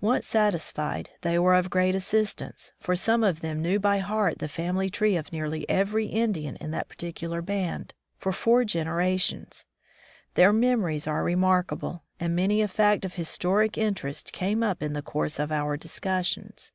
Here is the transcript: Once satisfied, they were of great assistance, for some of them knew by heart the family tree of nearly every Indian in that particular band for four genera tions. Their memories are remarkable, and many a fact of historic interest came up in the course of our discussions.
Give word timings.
Once 0.00 0.26
satisfied, 0.26 1.10
they 1.20 1.38
were 1.38 1.54
of 1.54 1.70
great 1.70 1.94
assistance, 1.94 2.72
for 2.80 2.96
some 2.96 3.22
of 3.22 3.40
them 3.40 3.62
knew 3.62 3.78
by 3.78 3.98
heart 3.98 4.40
the 4.40 4.48
family 4.48 4.90
tree 4.90 5.14
of 5.16 5.30
nearly 5.30 5.64
every 5.70 6.06
Indian 6.06 6.56
in 6.56 6.72
that 6.72 6.88
particular 6.88 7.40
band 7.40 7.94
for 8.18 8.32
four 8.32 8.64
genera 8.64 9.16
tions. 9.16 9.66
Their 10.34 10.52
memories 10.52 11.06
are 11.06 11.22
remarkable, 11.22 12.02
and 12.18 12.34
many 12.34 12.60
a 12.62 12.66
fact 12.66 13.04
of 13.04 13.14
historic 13.14 13.78
interest 13.78 14.32
came 14.32 14.64
up 14.64 14.82
in 14.82 14.92
the 14.92 15.02
course 15.02 15.38
of 15.38 15.52
our 15.52 15.76
discussions. 15.76 16.72